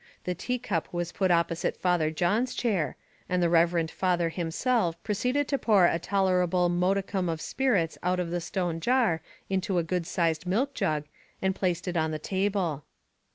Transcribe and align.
The 0.23 0.33
tea 0.33 0.57
cup 0.57 0.91
was 0.91 1.11
put 1.11 1.29
opposite 1.29 1.77
Father 1.77 2.09
John's 2.09 2.55
chair, 2.55 2.95
and 3.29 3.39
the 3.39 3.51
reverend 3.51 3.91
father 3.91 4.29
himself 4.29 4.95
proceeded 5.03 5.47
to 5.49 5.59
pour 5.59 5.85
a 5.85 5.99
tolerable 5.99 6.69
modicum 6.69 7.29
of 7.29 7.39
spirits 7.39 7.99
out 8.01 8.19
of 8.19 8.31
the 8.31 8.41
stone 8.41 8.79
jar 8.79 9.21
into 9.47 9.77
a 9.77 9.83
good 9.83 10.07
sized 10.07 10.47
milk 10.47 10.73
jug, 10.73 11.03
and 11.39 11.53
placed 11.53 11.87
it 11.87 11.97
on 11.97 12.09
the 12.09 12.17
table. 12.17 12.83